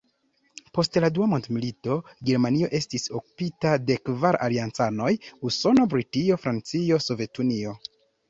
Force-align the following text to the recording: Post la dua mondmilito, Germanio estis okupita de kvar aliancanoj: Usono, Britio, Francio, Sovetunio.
Post 0.75 0.95
la 1.03 1.09
dua 1.17 1.25
mondmilito, 1.33 1.97
Germanio 2.29 2.69
estis 2.79 3.03
okupita 3.19 3.75
de 3.91 3.97
kvar 4.09 4.39
aliancanoj: 4.47 5.11
Usono, 5.51 5.87
Britio, 5.93 6.39
Francio, 6.47 7.01
Sovetunio. 7.09 7.77